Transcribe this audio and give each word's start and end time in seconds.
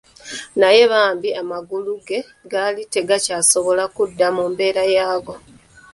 Naye 0.59 0.83
bambi 0.91 1.29
amagulu 1.41 1.91
ge 2.07 2.19
gaali 2.51 2.81
tegakyasobola 2.93 3.83
kudda 3.95 4.27
mu 4.35 4.43
mbeera 4.51 4.83
yaago. 4.95 5.33